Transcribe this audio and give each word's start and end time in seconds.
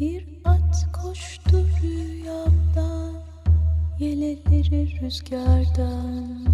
Bir 0.00 0.24
at 0.44 0.86
koştu 1.02 1.66
rüyamda 1.82 3.20
Yeleleri 3.98 5.00
rüzgardan 5.00 6.46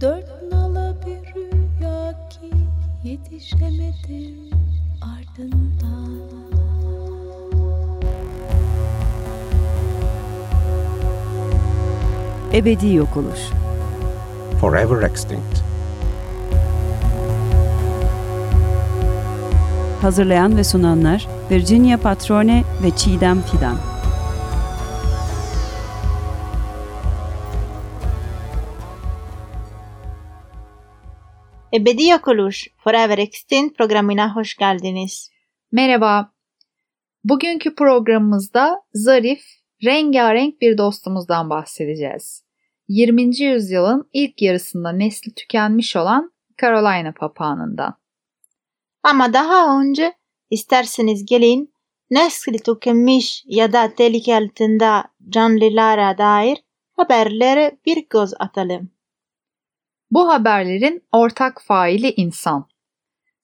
Dört 0.00 0.52
nala 0.52 0.94
bir 1.06 1.34
rüya 1.34 2.28
ki 2.28 2.50
Yetişemedim 3.04 4.50
ardından 5.02 6.20
Ebedi 12.52 12.94
yok 12.94 13.16
oluş. 13.16 13.40
Forever 14.60 15.02
extinct. 15.02 15.60
Hazırlayan 20.02 20.56
ve 20.56 20.64
sunanlar 20.64 21.33
Virginia 21.50 21.96
Patrone 22.00 22.64
ve 22.82 22.96
Çiğdem 22.96 23.42
Fidan. 23.42 23.76
Ebedi 31.74 32.04
Yok 32.04 32.28
Oluş 32.28 32.68
Forever 32.84 33.18
Extinct 33.18 33.78
programına 33.78 34.36
hoş 34.36 34.56
geldiniz. 34.56 35.30
Merhaba. 35.72 36.32
Bugünkü 37.24 37.74
programımızda 37.74 38.82
zarif, 38.94 39.42
rengarenk 39.84 40.60
bir 40.60 40.78
dostumuzdan 40.78 41.50
bahsedeceğiz. 41.50 42.44
20. 42.88 43.40
yüzyılın 43.40 44.08
ilk 44.12 44.42
yarısında 44.42 44.92
nesli 44.92 45.34
tükenmiş 45.34 45.96
olan 45.96 46.32
Carolina 46.62 47.12
papağanından. 47.12 47.94
Ama 49.02 49.32
daha 49.32 49.80
önce 49.80 50.12
isterseniz 50.50 51.26
gelin 51.26 51.74
nesli 52.10 52.58
tükenmiş 52.58 53.44
ya 53.46 53.72
da 53.72 53.94
tehlike 53.94 54.36
altında 54.36 55.04
canlılara 55.28 56.18
dair 56.18 56.58
haberlere 56.96 57.78
bir 57.86 58.06
göz 58.10 58.34
atalım. 58.38 58.90
Bu 60.10 60.28
haberlerin 60.28 61.04
ortak 61.12 61.62
faili 61.62 62.10
insan. 62.10 62.68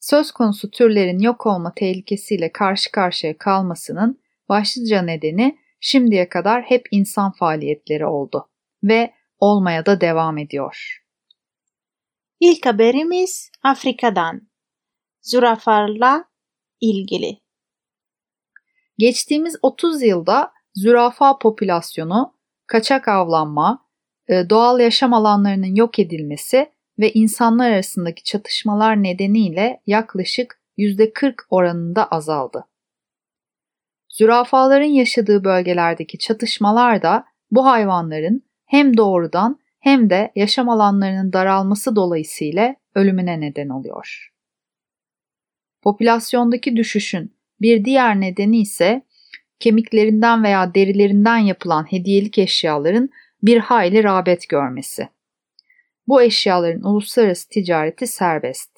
Söz 0.00 0.32
konusu 0.32 0.70
türlerin 0.70 1.18
yok 1.18 1.46
olma 1.46 1.74
tehlikesiyle 1.74 2.52
karşı 2.52 2.92
karşıya 2.92 3.38
kalmasının 3.38 4.20
başlıca 4.48 5.02
nedeni 5.02 5.58
şimdiye 5.80 6.28
kadar 6.28 6.62
hep 6.62 6.86
insan 6.90 7.32
faaliyetleri 7.32 8.06
oldu 8.06 8.48
ve 8.82 9.14
olmaya 9.38 9.86
da 9.86 10.00
devam 10.00 10.38
ediyor. 10.38 11.02
İlk 12.40 12.66
haberimiz 12.66 13.50
Afrika'dan. 13.62 14.50
Zürafalarla 15.22 16.29
ilgili. 16.80 17.40
Geçtiğimiz 18.98 19.56
30 19.62 20.02
yılda 20.02 20.52
zürafa 20.74 21.38
popülasyonu, 21.38 22.34
kaçak 22.66 23.08
avlanma, 23.08 23.86
e, 24.28 24.50
doğal 24.50 24.80
yaşam 24.80 25.14
alanlarının 25.14 25.74
yok 25.74 25.98
edilmesi 25.98 26.72
ve 26.98 27.12
insanlar 27.12 27.70
arasındaki 27.70 28.22
çatışmalar 28.22 29.02
nedeniyle 29.02 29.80
yaklaşık 29.86 30.60
%40 30.76 31.34
oranında 31.50 32.06
azaldı. 32.06 32.64
Zürafaların 34.08 34.88
yaşadığı 34.88 35.44
bölgelerdeki 35.44 36.18
çatışmalar 36.18 37.02
da 37.02 37.24
bu 37.50 37.66
hayvanların 37.66 38.42
hem 38.66 38.96
doğrudan 38.96 39.60
hem 39.80 40.10
de 40.10 40.32
yaşam 40.34 40.68
alanlarının 40.68 41.32
daralması 41.32 41.96
dolayısıyla 41.96 42.76
ölümüne 42.94 43.40
neden 43.40 43.68
oluyor. 43.68 44.29
Popülasyondaki 45.82 46.76
düşüşün 46.76 47.34
bir 47.60 47.84
diğer 47.84 48.20
nedeni 48.20 48.60
ise 48.60 49.02
kemiklerinden 49.60 50.44
veya 50.44 50.74
derilerinden 50.74 51.38
yapılan 51.38 51.92
hediyelik 51.92 52.38
eşyaların 52.38 53.10
bir 53.42 53.58
hayli 53.58 54.04
rağbet 54.04 54.48
görmesi. 54.48 55.08
Bu 56.06 56.22
eşyaların 56.22 56.82
uluslararası 56.82 57.48
ticareti 57.48 58.06
serbest. 58.06 58.70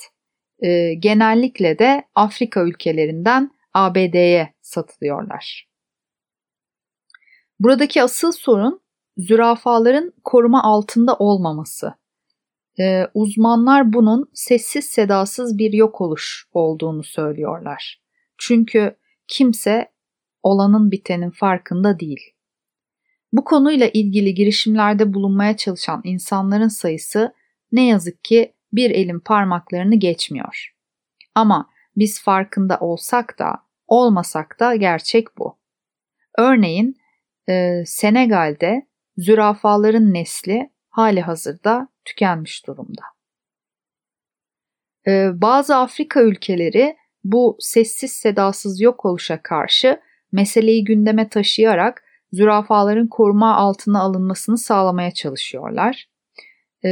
Ee, 0.62 0.94
genellikle 0.94 1.78
de 1.78 2.04
Afrika 2.14 2.62
ülkelerinden 2.62 3.50
ABD'ye 3.74 4.54
satılıyorlar. 4.62 5.68
Buradaki 7.60 8.02
asıl 8.02 8.32
sorun 8.32 8.80
zürafaların 9.16 10.12
koruma 10.24 10.62
altında 10.62 11.14
olmaması. 11.14 11.94
Ee, 12.80 13.06
uzmanlar 13.14 13.92
bunun 13.92 14.30
sessiz 14.34 14.84
sedasız 14.84 15.58
bir 15.58 15.72
yok 15.72 16.00
oluş 16.00 16.46
olduğunu 16.52 17.04
söylüyorlar. 17.04 18.02
Çünkü 18.38 18.96
kimse 19.28 19.92
olanın 20.42 20.90
bitenin 20.90 21.30
farkında 21.30 22.00
değil. 22.00 22.20
Bu 23.32 23.44
konuyla 23.44 23.88
ilgili 23.88 24.34
girişimlerde 24.34 25.14
bulunmaya 25.14 25.56
çalışan 25.56 26.00
insanların 26.04 26.68
sayısı 26.68 27.34
ne 27.72 27.86
yazık 27.86 28.24
ki 28.24 28.54
bir 28.72 28.90
elin 28.90 29.20
parmaklarını 29.20 29.94
geçmiyor. 29.94 30.74
Ama 31.34 31.70
biz 31.96 32.22
farkında 32.22 32.78
olsak 32.80 33.38
da 33.38 33.54
olmasak 33.86 34.56
da 34.60 34.76
gerçek 34.76 35.38
bu. 35.38 35.58
Örneğin 36.38 36.96
e, 37.48 37.82
Senegal'de 37.86 38.86
zürafaların 39.16 40.14
nesli 40.14 40.70
hali 40.88 41.20
hazırda 41.20 41.88
tükenmiş 42.04 42.66
durumda. 42.66 43.02
E, 45.06 45.30
bazı 45.34 45.76
Afrika 45.76 46.22
ülkeleri 46.22 46.96
bu 47.24 47.56
sessiz 47.60 48.12
sedasız 48.12 48.80
yok 48.80 49.04
oluşa 49.04 49.42
karşı 49.42 50.00
meseleyi 50.32 50.84
gündeme 50.84 51.28
taşıyarak 51.28 52.04
zürafaların 52.32 53.08
koruma 53.08 53.56
altına 53.56 54.00
alınmasını 54.00 54.58
sağlamaya 54.58 55.10
çalışıyorlar. 55.10 56.08
E, 56.84 56.90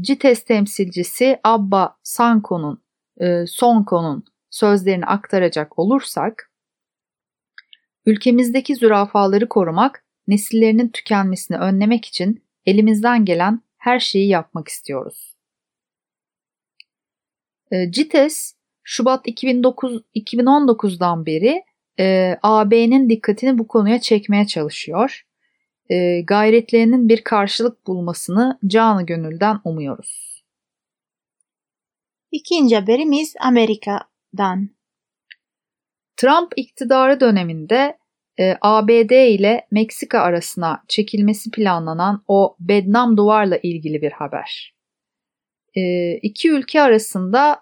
CITES 0.00 0.44
temsilcisi 0.44 1.40
Abba 1.44 1.96
Sanko'nun, 2.02 2.82
e, 3.20 3.46
Sonko'nun 3.46 4.24
sözlerini 4.50 5.04
aktaracak 5.04 5.78
olursak, 5.78 6.50
ülkemizdeki 8.06 8.76
zürafaları 8.76 9.48
korumak, 9.48 10.04
nesillerinin 10.28 10.88
tükenmesini 10.88 11.58
önlemek 11.58 12.04
için 12.04 12.44
elimizden 12.66 13.24
gelen 13.24 13.60
her 13.88 14.00
şeyi 14.00 14.28
yapmak 14.28 14.68
istiyoruz. 14.68 15.36
E, 17.70 17.92
CITES, 17.92 18.54
Şubat 18.82 19.28
2009, 19.28 20.02
2019'dan 20.14 21.26
beri 21.26 21.64
e, 22.00 22.36
AB'nin 22.42 23.08
dikkatini 23.10 23.58
bu 23.58 23.68
konuya 23.68 24.00
çekmeye 24.00 24.46
çalışıyor. 24.46 25.26
E, 25.90 26.20
gayretlerinin 26.20 27.08
bir 27.08 27.24
karşılık 27.24 27.86
bulmasını 27.86 28.58
canı 28.66 29.06
gönülden 29.06 29.60
umuyoruz. 29.64 30.44
İkinci 32.32 32.76
haberimiz 32.76 33.34
Amerika'dan. 33.40 34.70
Trump 36.16 36.52
iktidarı 36.56 37.20
döneminde 37.20 37.97
e, 38.40 38.56
ABD 38.60 39.10
ile 39.10 39.66
Meksika 39.70 40.20
arasına 40.20 40.82
çekilmesi 40.88 41.50
planlanan 41.50 42.24
o 42.28 42.56
bednam 42.60 43.16
duvarla 43.16 43.56
ilgili 43.56 44.02
bir 44.02 44.12
haber. 44.12 44.74
E, 45.74 46.12
iki 46.14 46.50
ülke 46.50 46.82
arasında 46.82 47.60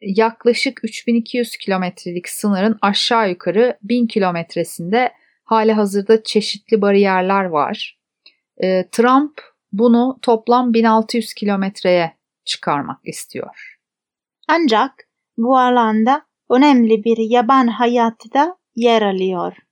yaklaşık 0.00 0.80
3200 0.84 1.56
kilometrelik 1.56 2.28
sınırın 2.28 2.78
aşağı 2.82 3.30
yukarı 3.30 3.78
1000 3.82 4.06
kilometresinde 4.06 5.12
hali 5.44 5.72
hazırda 5.72 6.22
çeşitli 6.22 6.82
bariyerler 6.82 7.44
var. 7.44 7.98
E, 8.62 8.88
Trump 8.92 9.40
bunu 9.72 10.18
toplam 10.22 10.74
1600 10.74 11.34
kilometreye 11.34 12.16
çıkarmak 12.44 13.00
istiyor. 13.04 13.78
Ancak 14.48 14.92
bu 15.36 15.58
alanda 15.58 16.26
önemli 16.50 17.04
bir 17.04 17.30
yaban 17.30 17.66
hayatı 17.66 18.32
da 18.34 18.56
yer 18.76 19.02
alıyor. 19.02 19.65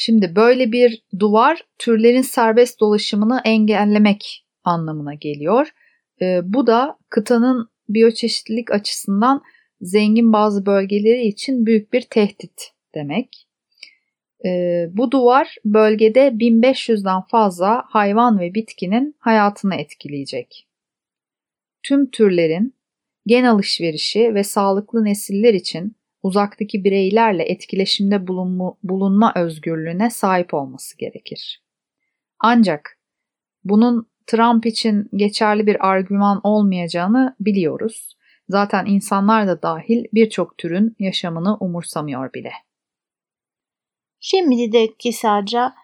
Şimdi 0.00 0.36
böyle 0.36 0.72
bir 0.72 1.02
duvar 1.18 1.62
türlerin 1.78 2.22
serbest 2.22 2.80
dolaşımını 2.80 3.40
engellemek 3.44 4.46
anlamına 4.64 5.14
geliyor. 5.14 5.68
E, 6.22 6.40
bu 6.44 6.66
da 6.66 6.98
kıtanın 7.08 7.70
biyoçeşitlilik 7.88 8.70
açısından 8.70 9.42
zengin 9.80 10.32
bazı 10.32 10.66
bölgeleri 10.66 11.26
için 11.26 11.66
büyük 11.66 11.92
bir 11.92 12.02
tehdit 12.02 12.70
demek. 12.94 13.46
E, 14.44 14.50
bu 14.92 15.10
duvar 15.10 15.56
bölgede 15.64 16.28
1500'den 16.28 17.20
fazla 17.20 17.84
hayvan 17.86 18.38
ve 18.40 18.54
bitkinin 18.54 19.16
hayatını 19.18 19.74
etkileyecek. 19.74 20.68
Tüm 21.82 22.10
türlerin 22.10 22.74
gen 23.26 23.44
alışverişi 23.44 24.34
ve 24.34 24.44
sağlıklı 24.44 25.04
nesiller 25.04 25.54
için 25.54 25.97
uzaktaki 26.22 26.84
bireylerle 26.84 27.42
etkileşimde 27.42 28.26
bulunma, 28.26 28.74
bulunma 28.82 29.32
özgürlüğüne 29.36 30.10
sahip 30.10 30.54
olması 30.54 30.98
gerekir. 30.98 31.62
Ancak 32.40 32.98
bunun 33.64 34.08
Trump 34.26 34.66
için 34.66 35.08
geçerli 35.14 35.66
bir 35.66 35.88
argüman 35.88 36.40
olmayacağını 36.44 37.36
biliyoruz 37.40 38.18
Zaten 38.48 38.86
insanlar 38.86 39.46
da 39.46 39.62
dahil 39.62 40.04
birçok 40.14 40.58
türün 40.58 40.96
yaşamını 40.98 41.56
umursamıyor 41.56 42.32
bile. 42.32 42.52
Şimdi 44.20 44.72
de 44.72 44.88
kısaca 45.02 45.74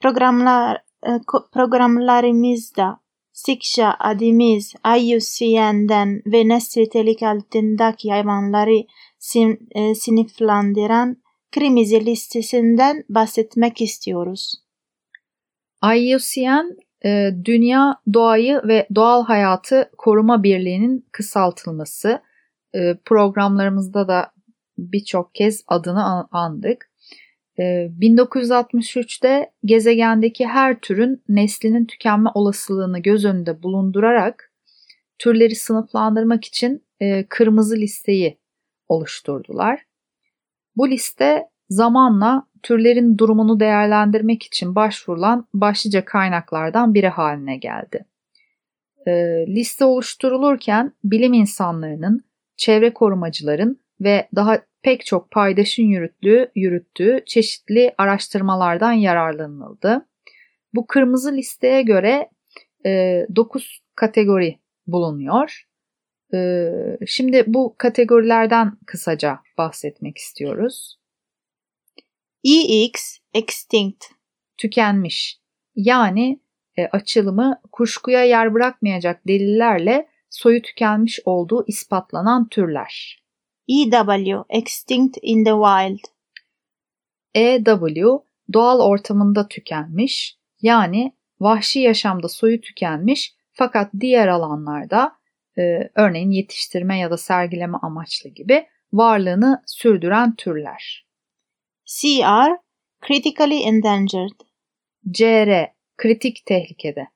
programlar, 0.00 0.76
e, 1.06 1.10
programlarımızda 1.52 3.02
Siksha 3.32 3.96
adımız 3.98 4.74
IUCN'den 4.98 6.22
ve 6.26 6.48
nesli 6.48 6.88
tehlike 6.88 7.28
altındaki 7.28 8.10
hayvanları 8.10 8.84
sin, 9.22 9.68
e, 9.70 9.94
sınıflandıran 9.94 11.16
kırmızı 11.50 12.00
listesinden 12.00 13.04
bahsetmek 13.08 13.80
istiyoruz. 13.80 14.54
IUCN, 15.84 16.76
e, 17.04 17.30
Dünya 17.44 17.96
Doğayı 18.14 18.60
ve 18.64 18.86
Doğal 18.94 19.24
Hayatı 19.24 19.90
Koruma 19.98 20.42
Birliği'nin 20.42 21.06
kısaltılması. 21.12 22.22
E, 22.74 22.94
programlarımızda 23.04 24.08
da 24.08 24.32
birçok 24.78 25.34
kez 25.34 25.64
adını 25.66 26.28
andık. 26.30 26.92
1963'te 27.58 29.28
ee, 29.28 29.52
gezegendeki 29.64 30.46
her 30.46 30.80
türün 30.80 31.22
neslinin 31.28 31.84
tükenme 31.84 32.30
olasılığını 32.34 32.98
göz 32.98 33.24
önünde 33.24 33.62
bulundurarak 33.62 34.52
türleri 35.18 35.54
sınıflandırmak 35.54 36.44
için 36.44 36.84
e, 37.00 37.26
kırmızı 37.28 37.76
listeyi 37.76 38.41
oluşturdular. 38.92 39.82
Bu 40.76 40.90
liste 40.90 41.48
zamanla 41.68 42.46
türlerin 42.62 43.18
durumunu 43.18 43.60
değerlendirmek 43.60 44.42
için 44.42 44.74
başvurulan 44.74 45.48
başlıca 45.54 46.04
kaynaklardan 46.04 46.94
biri 46.94 47.08
haline 47.08 47.56
geldi. 47.56 48.04
E, 49.06 49.12
liste 49.48 49.84
oluşturulurken 49.84 50.92
bilim 51.04 51.32
insanlarının, 51.32 52.24
çevre 52.56 52.94
korumacıların 52.94 53.80
ve 54.00 54.28
daha 54.34 54.58
pek 54.82 55.06
çok 55.06 55.30
paydaşın 55.30 55.82
yürüttüğü, 55.82 56.50
yürüttüğü 56.54 57.22
çeşitli 57.26 57.94
araştırmalardan 57.98 58.92
yararlanıldı. 58.92 60.06
Bu 60.74 60.86
kırmızı 60.86 61.32
listeye 61.32 61.82
göre 61.82 62.30
e, 62.86 63.26
9 63.36 63.82
kategori 63.94 64.58
bulunuyor. 64.86 65.71
E, 66.34 66.70
şimdi 67.06 67.44
bu 67.46 67.74
kategorilerden 67.78 68.78
kısaca 68.86 69.38
bahsetmek 69.58 70.18
istiyoruz. 70.18 70.98
EX, 72.44 73.18
extinct. 73.34 74.04
Tükenmiş. 74.56 75.40
Yani 75.74 76.40
e, 76.76 76.86
açılımı 76.86 77.60
kuşkuya 77.72 78.24
yer 78.24 78.54
bırakmayacak 78.54 79.28
delillerle 79.28 80.08
soyu 80.30 80.62
tükenmiş 80.62 81.20
olduğu 81.24 81.64
ispatlanan 81.66 82.48
türler. 82.48 83.22
EW 83.68 84.44
Extinct 84.48 85.18
in 85.22 85.44
the 85.44 85.50
Wild 85.50 86.12
EW 87.34 88.24
doğal 88.52 88.80
ortamında 88.80 89.48
tükenmiş 89.48 90.38
yani 90.62 91.16
vahşi 91.40 91.80
yaşamda 91.80 92.28
soyu 92.28 92.60
tükenmiş 92.60 93.34
fakat 93.52 93.90
diğer 94.00 94.28
alanlarda 94.28 95.16
e, 95.58 95.90
örneğin 95.94 96.30
yetiştirme 96.30 96.98
ya 96.98 97.10
da 97.10 97.16
sergileme 97.16 97.78
amaçlı 97.82 98.30
gibi 98.30 98.66
varlığını 98.92 99.62
sürdüren 99.66 100.36
türler. 100.36 101.06
CR 101.84 102.50
Critically 103.06 103.62
Endangered 103.62 104.40
CR 105.10 105.72
kritik 105.96 106.46
tehlikede. 106.46 107.08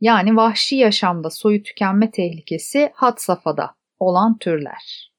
Yani 0.00 0.36
vahşi 0.36 0.76
yaşamda 0.76 1.30
soyu 1.30 1.62
tükenme 1.62 2.10
tehlikesi 2.10 2.90
hat 2.94 3.22
safhada 3.22 3.74
olan 3.98 4.38
türler. 4.38 5.12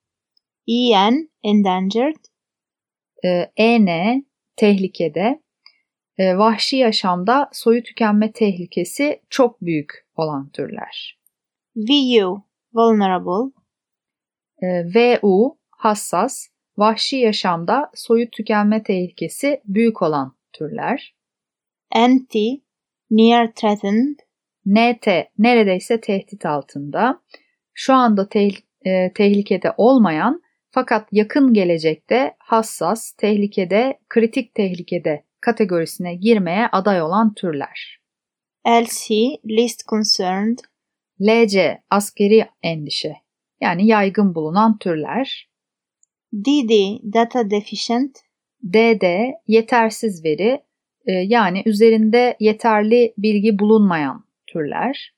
EN 0.68 1.30
endangered. 1.44 2.26
EN 3.58 4.26
tehlikede. 4.56 5.42
E, 6.18 6.38
vahşi 6.38 6.78
yaşamda 6.78 7.50
soyu 7.54 7.84
tükenme 7.84 8.32
tehlikesi 8.32 9.22
çok 9.30 9.62
büyük 9.62 10.08
olan 10.16 10.50
türler. 10.50 11.23
VU 11.76 12.44
vulnerable. 12.74 13.52
E, 14.62 14.68
VU 14.96 15.58
hassas. 15.70 16.48
Vahşi 16.78 17.16
yaşamda 17.16 17.92
soyu 17.96 18.30
tükenme 18.30 18.84
tehlikesi 18.84 19.62
büyük 19.66 20.02
olan 20.02 20.36
türler. 20.54 21.16
NT 21.96 22.36
near 23.12 23.52
threatened. 23.54 24.20
NT 24.66 25.08
neredeyse 25.38 26.02
tehdit 26.02 26.46
altında. 26.46 27.22
Şu 27.74 27.94
anda 27.94 28.30
te 28.30 28.50
e, 28.86 29.14
tehlikede 29.14 29.74
olmayan 29.78 30.42
fakat 30.72 31.08
yakın 31.12 31.54
gelecekte 31.54 32.36
hassas, 32.40 33.12
tehlikede, 33.12 34.00
kritik 34.10 34.56
tehlikede 34.56 35.24
kategorisine 35.42 36.16
girmeye 36.16 36.68
aday 36.72 37.02
olan 37.02 37.34
türler. 37.34 38.00
LC, 38.68 39.16
least 39.50 39.88
concerned. 39.88 40.58
LC, 41.22 41.82
askeri 41.90 42.46
endişe. 42.64 43.16
Yani 43.62 43.88
yaygın 43.88 44.36
bulunan 44.36 44.78
türler. 44.78 45.50
DD, 46.34 47.00
data 47.14 47.50
deficient. 47.50 48.20
DD, 48.64 49.32
yetersiz 49.48 50.26
veri, 50.26 50.64
e, 51.06 51.12
yani 51.12 51.64
üzerinde 51.66 52.38
yeterli 52.40 53.14
bilgi 53.18 53.60
bulunmayan 53.60 54.26
türler. 54.48 55.14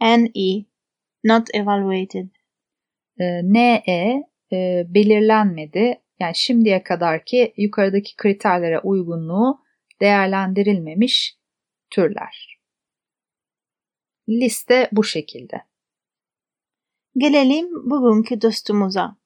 NE, 0.00 0.64
not 1.24 1.54
evaluated. 1.54 2.28
E, 3.20 3.24
NE, 3.42 3.82
e, 4.52 4.84
belirlenmedi. 4.88 6.00
Yani 6.20 6.34
şimdiye 6.34 6.82
kadarki 6.82 7.54
yukarıdaki 7.56 8.16
kriterlere 8.16 8.78
uygunluğu 8.78 9.60
değerlendirilmemiş 10.00 11.36
türler. 11.90 12.53
Liste 14.28 14.88
bu 14.92 15.04
şekilde. 15.04 15.62
Gelelim 17.16 17.90
bugünkü 17.90 18.42
dostumuza. 18.42 19.16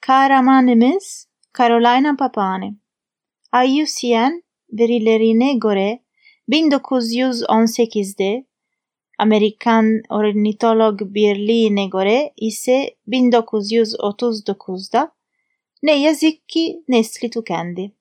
Kahramanımız 0.00 1.28
Carolina 1.58 2.16
Papani. 2.16 2.76
IUCN 3.66 4.42
verilerine 4.72 5.54
göre 5.54 6.02
1918'de 6.48 8.46
Amerikan 9.18 10.00
Ornitolog 10.10 11.00
Birliği'ne 11.00 11.86
göre 11.86 12.32
ise 12.36 12.96
1939'da 13.08 15.12
ne 15.82 16.00
yazık 16.00 16.48
ki 16.48 16.84
nesli 16.88 17.30
tükendi. 17.30 17.92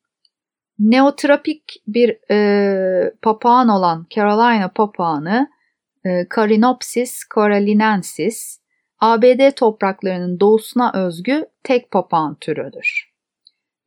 Neotropik 0.79 1.63
bir 1.87 2.31
e, 2.31 3.13
papağan 3.21 3.69
olan 3.69 4.07
Carolina 4.15 4.71
papağanı 4.75 5.49
Carinopsis 6.35 7.19
carolinensis 7.35 8.59
ABD 8.99 9.51
topraklarının 9.51 10.39
doğusuna 10.39 10.91
özgü 11.05 11.45
tek 11.63 11.91
papağan 11.91 12.35
türüdür. 12.35 13.13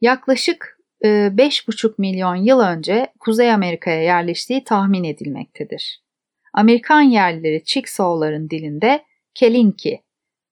Yaklaşık 0.01 0.79
e, 1.05 1.09
5,5 1.09 1.95
milyon 1.99 2.37
yıl 2.37 2.61
önce 2.61 3.13
Kuzey 3.21 3.53
Amerika'ya 3.53 4.03
yerleştiği 4.03 4.65
tahmin 4.65 5.05
edilmektedir. 5.05 6.03
Amerikan 6.55 7.01
yerlileri 7.03 7.65
Chickasaو'ların 7.65 8.51
dilinde 8.51 9.05
Kelinki 9.35 10.03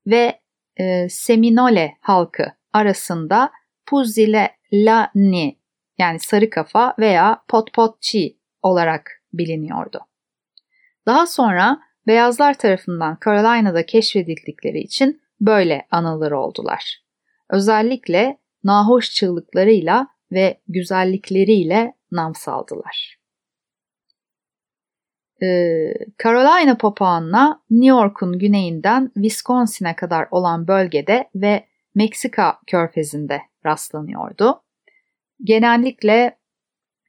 ve 0.06 0.40
e, 0.76 1.08
Seminole 1.08 1.96
halkı 2.00 2.52
arasında 2.72 3.52
Puzzilani 3.86 5.58
yani 5.98 6.20
sarı 6.20 6.50
kafa 6.50 6.94
veya 6.98 7.42
Potpotchi 7.48 8.36
olarak 8.62 9.22
biliniyordu. 9.32 10.00
Daha 11.06 11.26
sonra 11.26 11.80
beyazlar 12.06 12.54
tarafından 12.58 13.18
Carolina'da 13.24 13.86
keşfedildikleri 13.86 14.80
için 14.80 15.22
böyle 15.40 15.86
anılır 15.90 16.32
oldular. 16.32 17.02
Özellikle 17.50 18.38
nahoş 18.64 19.10
çığlıklarıyla 19.10 20.06
ve 20.32 20.60
güzellikleriyle 20.68 21.94
nam 22.12 22.34
saldılar. 22.34 23.20
Ee, 25.42 25.94
Carolina 26.22 26.76
papağanına 26.76 27.62
New 27.70 27.88
York'un 27.88 28.38
güneyinden 28.38 29.10
Wisconsin'e 29.14 29.96
kadar 29.96 30.28
olan 30.30 30.68
bölgede 30.68 31.30
ve 31.34 31.66
Meksika 31.94 32.58
körfezinde 32.66 33.42
rastlanıyordu. 33.66 34.62
Genellikle 35.44 36.38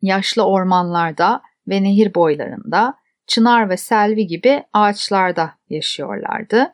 yaşlı 0.01 0.43
ormanlarda 0.43 1.41
ve 1.67 1.83
nehir 1.83 2.13
boylarında, 2.13 2.93
çınar 3.31 3.69
ve 3.69 3.77
selvi 3.77 4.27
gibi 4.27 4.63
ağaçlarda 4.73 5.53
yaşıyorlardı. 5.69 6.73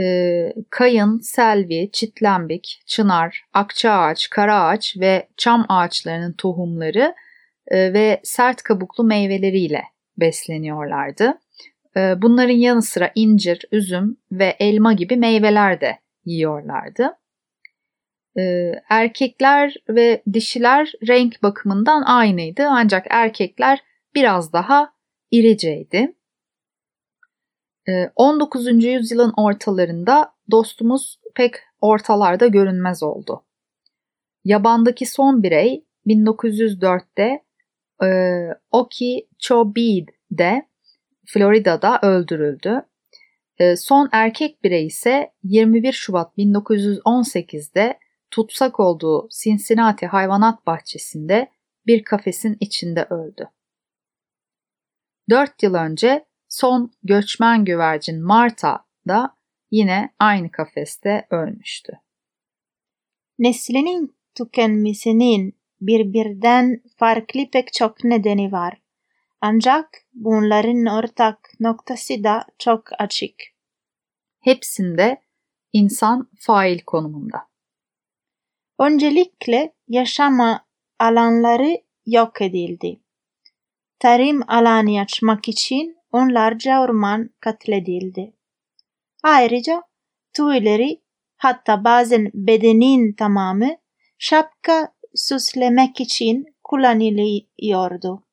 Ee, 0.00 0.52
kayın, 0.70 1.18
selvi, 1.18 1.90
çitlembik, 1.92 2.82
çınar, 2.86 3.44
akçaağaç, 3.52 4.30
karaağaç 4.30 4.96
ve 5.00 5.28
çam 5.36 5.66
ağaçlarının 5.68 6.32
tohumları 6.32 7.14
e, 7.66 7.92
ve 7.92 8.20
sert 8.24 8.62
kabuklu 8.62 9.04
meyveleriyle 9.04 9.82
besleniyorlardı. 10.16 11.38
e, 11.96 12.22
bunların 12.22 12.54
yanı 12.54 12.82
sıra 12.82 13.10
incir, 13.14 13.64
üzüm 13.72 14.16
ve 14.32 14.56
elma 14.60 14.92
gibi 14.92 15.16
meyveler 15.16 15.80
de 15.80 15.98
yiyorlardı. 16.24 17.18
E, 18.38 18.72
erkekler 18.88 19.74
ve 19.88 20.22
dişiler 20.32 20.92
renk 21.08 21.42
bakımından 21.42 22.02
aynıydı 22.02 22.66
ancak 22.68 23.06
erkekler 23.10 23.78
biraz 24.14 24.52
daha 24.52 24.99
iriceydi. 25.30 26.14
19. 28.16 28.66
E, 28.66 28.70
yüzyılın 28.70 29.32
ortalarında 29.36 30.32
dostumuz 30.50 31.20
pek 31.34 31.54
ortalarda 31.80 32.46
görünmez 32.46 33.02
oldu. 33.02 33.44
Yabandaki 34.44 35.06
son 35.06 35.42
birey 35.42 35.84
1904'te 36.06 37.44
e, 38.02 38.08
Okeechobee 38.70 40.06
Florida'da 41.26 41.98
öldürüldü. 42.02 42.82
E, 43.58 43.76
son 43.76 44.08
erkek 44.12 44.64
birey 44.64 44.86
ise 44.86 45.32
21 45.42 45.92
Şubat 45.92 46.38
1918'de 46.38 47.98
tutsak 48.30 48.80
olduğu 48.80 49.28
Cincinnati 49.42 50.06
Hayvanat 50.06 50.66
Bahçesi'nde 50.66 51.50
bir 51.86 52.04
kafesin 52.04 52.56
içinde 52.60 53.06
öldü. 53.10 53.48
Dört 55.30 55.62
yıl 55.62 55.74
önce 55.74 56.24
son 56.48 56.92
göçmen 57.02 57.64
güvercin 57.64 58.22
Marta 58.22 58.84
da 59.08 59.36
yine 59.70 60.14
aynı 60.18 60.50
kafeste 60.50 61.26
ölmüştü. 61.30 61.92
Neslinin 63.38 64.16
tükenmesinin 64.34 65.60
birbirden 65.80 66.82
farklı 66.96 67.50
pek 67.52 67.72
çok 67.72 68.04
nedeni 68.04 68.52
var. 68.52 68.80
Ancak 69.40 69.88
bunların 70.14 70.86
ortak 70.86 71.38
noktası 71.60 72.24
da 72.24 72.46
çok 72.58 72.84
açık. 72.98 73.34
Hepsinde 74.40 75.22
insan 75.72 76.28
fail 76.38 76.78
konumunda. 76.86 77.38
Öncelikle 78.78 79.74
yaşama 79.88 80.66
alanları 80.98 81.78
yok 82.06 82.42
edildi. 82.42 83.00
Tarım 84.00 84.40
alanı 84.48 85.00
açmak 85.00 85.48
için 85.48 85.96
onlarca 86.12 86.80
orman 86.80 87.30
katledildi. 87.40 88.32
Ayrıca 89.22 89.82
tüyleri 90.32 91.00
hatta 91.36 91.84
bazen 91.84 92.30
bedenin 92.34 93.12
tamamı 93.12 93.76
şapka 94.18 94.92
süslemek 95.14 96.00
için 96.00 96.56
kullanılıyordu. 96.64 98.24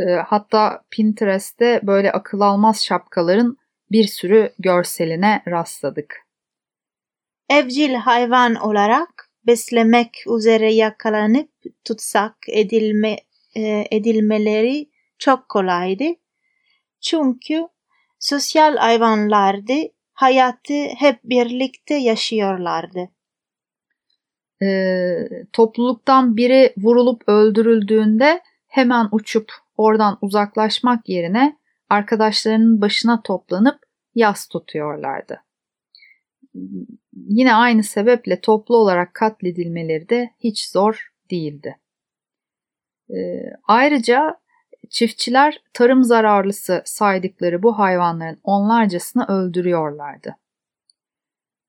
Ee, 0.00 0.04
hatta 0.26 0.84
Pinterest'te 0.90 1.80
böyle 1.82 2.12
akıl 2.12 2.40
almaz 2.40 2.84
şapkaların 2.84 3.56
bir 3.90 4.04
sürü 4.04 4.52
görseline 4.58 5.42
rastladık. 5.48 6.26
Evcil 7.50 7.94
hayvan 7.94 8.54
olarak 8.54 9.30
beslemek 9.46 10.24
üzere 10.36 10.74
yakalanıp 10.74 11.50
tutsak 11.84 12.36
edilme, 12.48 13.16
edilmeleri 13.90 14.90
çok 15.18 15.48
kolaydı. 15.48 16.04
Çünkü 17.00 17.68
sosyal 18.18 18.76
hayvanlardı, 18.76 19.74
hayatı 20.12 20.84
hep 20.98 21.24
birlikte 21.24 21.94
yaşıyorlardı. 21.94 23.08
Ee, 24.62 25.28
topluluktan 25.52 26.36
biri 26.36 26.74
vurulup 26.76 27.22
öldürüldüğünde 27.26 28.40
hemen 28.66 29.08
uçup 29.12 29.52
oradan 29.76 30.18
uzaklaşmak 30.20 31.08
yerine 31.08 31.58
arkadaşlarının 31.90 32.80
başına 32.80 33.22
toplanıp 33.22 33.78
yas 34.14 34.48
tutuyorlardı. 34.48 35.42
Yine 37.12 37.54
aynı 37.54 37.82
sebeple 37.82 38.40
toplu 38.40 38.76
olarak 38.76 39.14
katledilmeleri 39.14 40.08
de 40.08 40.30
hiç 40.38 40.68
zor 40.68 41.12
değildi. 41.30 41.76
Ee, 43.10 43.42
ayrıca 43.68 44.40
çiftçiler 44.90 45.62
tarım 45.72 46.04
zararlısı 46.04 46.82
saydıkları 46.84 47.62
bu 47.62 47.78
hayvanların 47.78 48.40
onlarcasını 48.42 49.24
öldürüyorlardı. 49.28 50.36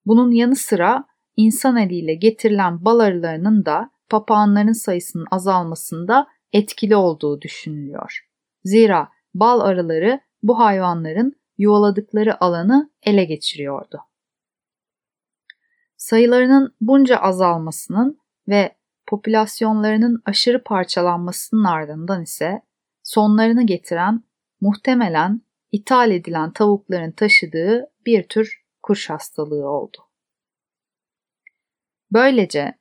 Bunun 0.05 0.31
yanı 0.31 0.55
sıra 0.55 1.05
insan 1.35 1.77
eliyle 1.77 2.15
getirilen 2.15 2.85
bal 2.85 2.99
arılarının 2.99 3.65
da 3.65 3.91
papağanların 4.09 4.73
sayısının 4.73 5.27
azalmasında 5.31 6.27
etkili 6.53 6.95
olduğu 6.95 7.41
düşünülüyor. 7.41 8.27
Zira 8.63 9.09
bal 9.33 9.59
arıları 9.59 10.19
bu 10.43 10.59
hayvanların 10.59 11.35
yuvaladıkları 11.57 12.43
alanı 12.43 12.91
ele 13.03 13.25
geçiriyordu. 13.25 13.99
Sayılarının 15.97 16.75
bunca 16.81 17.17
azalmasının 17.17 18.19
ve 18.47 18.75
popülasyonlarının 19.09 20.21
aşırı 20.25 20.63
parçalanmasının 20.63 21.63
ardından 21.63 22.23
ise 22.23 22.61
sonlarını 23.03 23.65
getiren 23.65 24.23
muhtemelen 24.61 25.41
ithal 25.71 26.11
edilen 26.11 26.53
tavukların 26.53 27.11
taşıdığı 27.11 27.91
bir 28.05 28.23
tür 28.23 28.65
kuş 28.83 29.09
hastalığı 29.09 29.69
oldu. 29.69 29.97
Böylece 32.11 32.73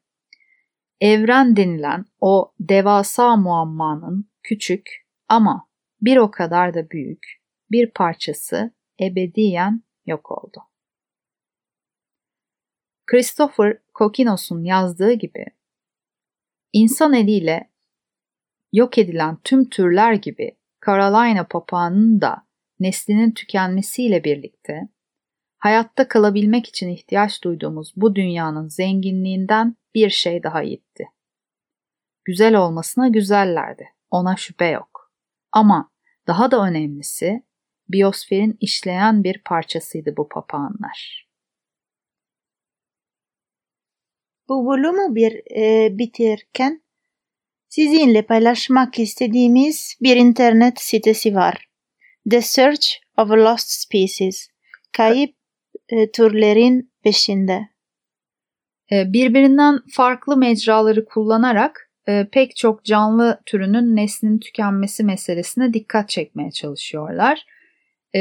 evren 1.01 1.57
denilen 1.57 2.05
o 2.21 2.53
devasa 2.61 3.37
muammanın 3.37 4.31
küçük 4.43 5.07
ama 5.29 5.69
bir 6.01 6.17
o 6.17 6.31
kadar 6.31 6.75
da 6.75 6.91
büyük 6.91 7.27
bir 7.71 7.91
parçası 7.91 8.75
ebediyen 9.01 9.83
yok 10.07 10.31
oldu. 10.31 10.63
Christopher 13.07 13.79
Kokinos'un 13.95 14.65
yazdığı 14.65 15.13
gibi 15.13 15.47
insan 16.73 17.15
eliyle 17.15 17.71
yok 18.73 18.99
edilen 18.99 19.39
tüm 19.45 19.69
türler 19.69 20.13
gibi 20.13 20.59
Carolina 20.87 21.47
papağanının 21.47 22.21
da 22.21 22.47
neslinin 22.81 23.31
tükenmesiyle 23.31 24.25
birlikte 24.25 24.89
hayatta 25.59 26.09
kalabilmek 26.09 26.69
için 26.69 26.89
ihtiyaç 26.89 27.45
duyduğumuz 27.45 27.93
bu 27.97 28.15
dünyanın 28.15 28.69
zenginliğinden 28.69 29.77
bir 29.95 30.11
şey 30.11 30.43
daha 30.43 30.65
gitti. 30.65 31.09
Güzel 32.25 32.55
olmasına 32.55 33.09
güzellerdi. 33.09 33.89
Ona 34.11 34.37
şüphe 34.37 34.67
yok. 34.67 35.13
Ama 35.53 35.91
daha 36.27 36.51
da 36.51 36.67
önemlisi 36.67 37.43
biyosferin 37.89 38.57
işleyen 38.61 39.25
bir 39.25 39.43
parçasıydı 39.45 40.17
bu 40.17 40.29
papağanlar. 40.29 41.28
Bu 44.49 44.71
bölümü 44.71 45.15
bir 45.15 45.57
e, 45.57 45.99
bitirken 45.99 46.83
sizinle 47.69 48.23
paylaşmak 48.23 48.99
istediğimiz 48.99 49.97
bir 50.03 50.17
internet 50.17 50.81
sitesi 50.81 51.35
var. 51.35 51.69
The 52.31 52.43
Search 52.43 52.87
of 53.17 53.31
Lost 53.31 53.71
Species. 53.71 54.49
Kayıp 54.93 55.35
e, 55.89 56.11
türlerin 56.11 56.93
peşinde. 57.03 57.69
E, 58.93 59.13
birbirinden 59.13 59.79
farklı 59.93 60.37
mecraları 60.37 61.05
kullanarak 61.05 61.91
e, 62.09 62.29
pek 62.33 62.57
çok 62.57 62.85
canlı 62.85 63.41
türünün 63.47 63.97
neslinin 63.97 64.39
tükenmesi 64.39 65.05
meselesine 65.05 65.75
dikkat 65.75 66.09
çekmeye 66.09 66.51
çalışıyorlar. 66.51 67.47
E, 68.15 68.21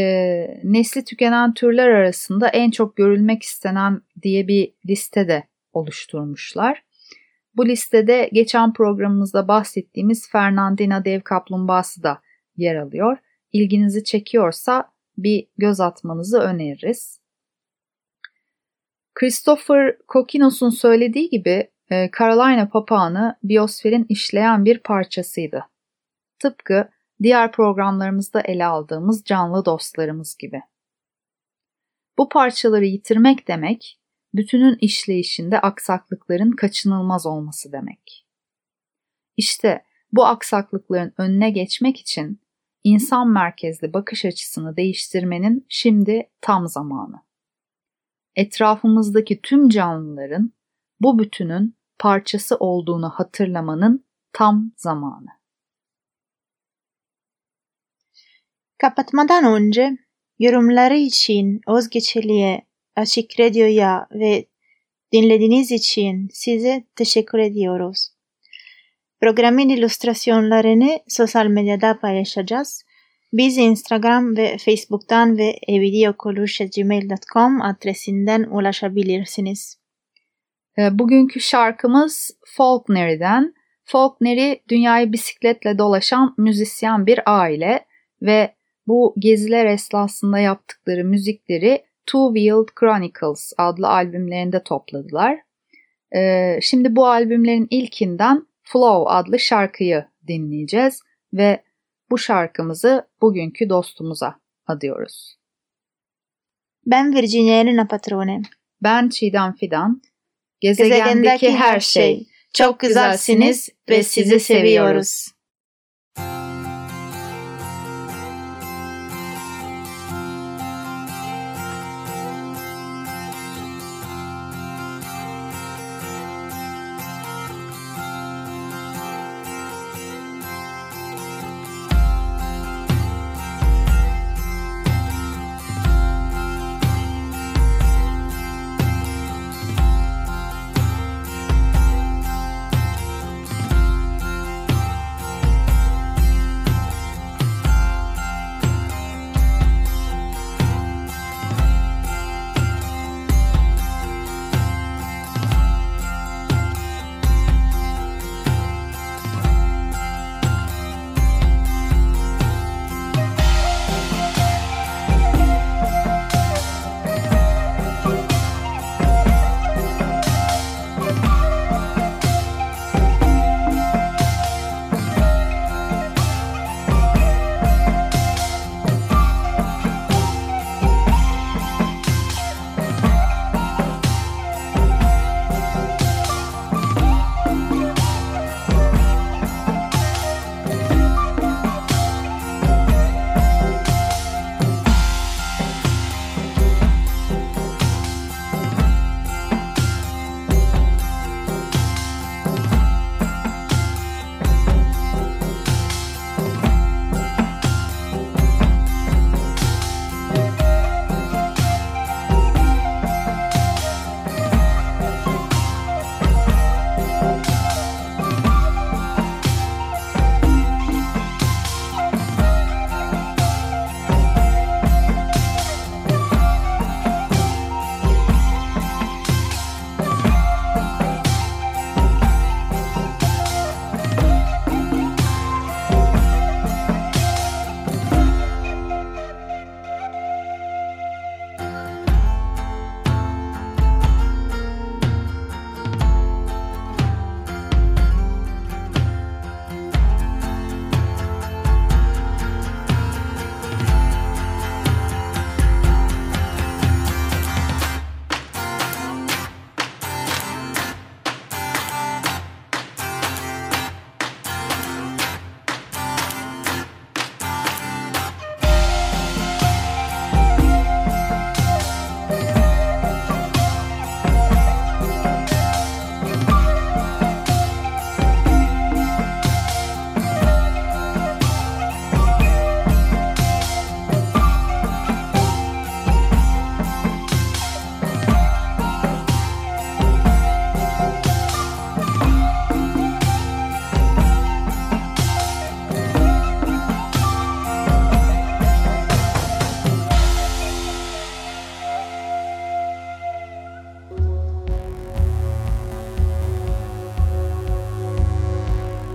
nesli 0.64 1.04
tükenen 1.04 1.54
türler 1.54 1.88
arasında 1.88 2.48
en 2.48 2.72
çok 2.72 2.96
görülmek 2.96 3.44
istenen 3.44 4.02
diye 4.24 4.48
bir 4.48 4.74
liste 4.90 5.28
de 5.28 5.44
oluşturmuşlar. 5.78 6.84
Bu 7.56 7.68
listede 7.68 8.30
geçen 8.34 8.74
programımızda 8.74 9.48
bahsettiğimiz 9.48 10.30
Fernandina 10.30 11.06
dev 11.06 11.22
kaplumbağası 11.22 12.04
da 12.04 12.22
yer 12.58 12.76
alıyor. 12.76 13.18
İlginizi 13.52 14.04
çekiyorsa 14.04 14.92
bir 15.18 15.48
göz 15.58 15.80
atmanızı 15.80 16.40
öneririz. 16.40 17.20
Christopher 19.14 19.98
Kokinos'un 20.08 20.70
söylediği 20.70 21.30
gibi 21.30 21.72
e, 21.92 22.10
Carolina 22.20 22.70
papağanı 22.70 23.38
biyosferin 23.44 24.06
işleyen 24.10 24.66
bir 24.66 24.80
parçasıydı. 24.80 25.66
Tıpkı 26.40 26.90
diğer 27.24 27.52
programlarımızda 27.52 28.42
ele 28.42 28.66
aldığımız 28.66 29.24
canlı 29.24 29.66
dostlarımız 29.66 30.38
gibi. 30.38 30.62
Bu 32.18 32.30
parçaları 32.30 32.86
yitirmek 32.86 33.48
demek, 33.48 33.97
bütünün 34.34 34.78
işleyişinde 34.82 35.60
aksaklıkların 35.60 36.52
kaçınılmaz 36.52 37.26
olması 37.26 37.72
demek. 37.72 38.26
İşte 39.38 39.84
bu 40.12 40.26
aksaklıkların 40.26 41.14
önüne 41.18 41.50
geçmek 41.50 42.00
için 42.00 42.42
insan 42.84 43.30
merkezli 43.30 43.94
bakış 43.94 44.26
açısını 44.26 44.78
değiştirmenin 44.78 45.66
şimdi 45.70 46.30
tam 46.42 46.68
zamanı 46.68 47.28
etrafımızdaki 48.38 49.42
tüm 49.42 49.70
canlıların 49.70 50.54
bu 51.00 51.20
bütünün 51.20 51.78
parçası 52.00 52.56
olduğunu 52.56 53.10
hatırlamanın 53.10 54.06
tam 54.34 54.72
zamanı. 54.78 55.28
Kapatmadan 58.78 59.46
önce 59.46 59.98
yorumları 60.40 60.98
için 60.98 61.62
Özgeçeli'ye, 61.68 62.68
Açık 62.98 63.40
Radyo'ya 63.40 64.08
ve 64.12 64.46
dinlediğiniz 65.14 65.72
için 65.72 66.30
size 66.34 66.84
teşekkür 66.96 67.40
ediyoruz. 67.40 68.10
Programın 69.22 69.70
illüstrasyonlarını 69.70 71.00
sosyal 71.08 71.46
medyada 71.46 72.00
paylaşacağız. 72.00 72.84
Biz 73.34 73.58
Instagram 73.58 74.38
ve 74.38 74.58
Facebook'tan 74.58 75.38
ve 75.38 75.60
evidiokoluş.gmail.com 75.68 77.62
adresinden 77.62 78.44
ulaşabilirsiniz. 78.44 79.80
Ee, 80.78 81.00
bugünkü 81.00 81.42
şarkımız 81.42 82.38
Faulkner'den. 82.46 83.54
Faulkner'i 83.84 84.62
dünyayı 84.70 85.14
bisikletle 85.14 85.78
dolaşan 85.78 86.36
müzisyen 86.38 87.06
bir 87.06 87.20
aile 87.26 87.86
ve 88.22 88.56
bu 88.88 89.16
geziler 89.20 89.66
esnasında 89.66 90.40
yaptıkları 90.40 91.04
müzikleri 91.04 91.87
Two 92.08 92.34
Wheeled 92.34 92.68
Chronicles 92.80 93.54
adlı 93.58 93.88
albümlerinde 93.88 94.64
topladılar. 94.64 95.40
Ee, 96.16 96.60
şimdi 96.62 96.96
bu 96.96 97.08
albümlerin 97.08 97.68
ilkinden 97.70 98.48
Flow 98.64 99.12
adlı 99.12 99.40
şarkıyı 99.40 100.06
dinleyeceğiz 100.28 101.02
ve 101.34 101.64
bu 102.10 102.18
şarkımızı 102.18 103.08
bugünkü 103.22 103.70
dostumuza 103.70 104.40
adıyoruz. 104.68 105.38
Ben 106.86 107.16
Virginia 107.16 107.62
Elena 107.62 107.88
Patrone. 107.88 108.42
Ben 108.84 109.10
Çiğdem 109.10 109.54
Fidan. 109.54 110.02
Gezegendeki 110.60 111.52
her 111.52 111.80
şey. 111.80 112.28
Çok 112.54 112.80
güzelsiniz 112.80 113.70
ve 113.90 114.04
sizi 114.04 114.40
seviyoruz. 114.40 115.28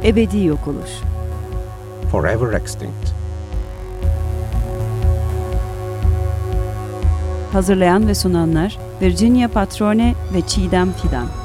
Ebedi 0.05 0.45
yok 0.45 0.69
olur. 0.69 0.89
Forever 2.11 2.53
extinct. 2.61 3.13
Hazırlayan 7.53 8.09
ve 8.09 8.15
sunanlar 8.15 8.79
Virginia 9.03 9.49
Patrone 9.49 10.15
ve 10.35 10.41
Çiğdem 10.41 10.93
Fidan. 10.93 11.42